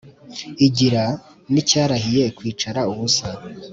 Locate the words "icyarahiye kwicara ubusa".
1.61-3.29